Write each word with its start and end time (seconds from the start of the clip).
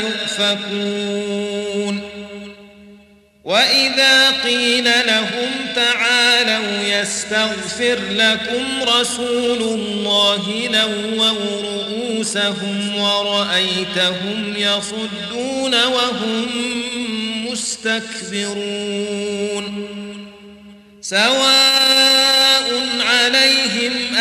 يؤفكون. 0.00 2.00
وإذا 3.44 4.30
قيل 4.30 4.84
لهم 4.84 5.50
تعالوا 5.74 6.82
يستغفر 6.82 7.98
لكم 8.10 8.82
رسول 8.82 9.62
الله 9.62 10.68
لووا 10.72 11.30
رؤوسهم 11.62 12.98
ورأيتهم 12.98 14.54
يصدون 14.56 15.84
وهم 15.84 16.46
مستكبرون. 17.50 19.64
سواء 21.00 21.59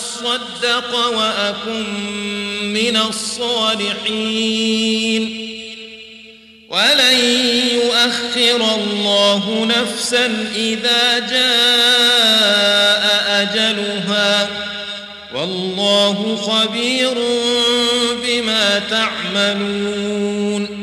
فأصدق 0.00 0.94
وأكن 0.94 1.84
من 2.72 2.96
الصالحين. 2.96 3.90
ولن 6.70 7.18
يؤخر 7.74 8.74
الله 8.74 9.64
نفسا 9.64 10.46
إذا 10.54 11.18
جاء 11.18 13.04
أجلها. 13.42 14.48
والله 15.34 16.36
خبير 16.36 17.14
بما 18.22 18.82
تعملون. 18.90 20.79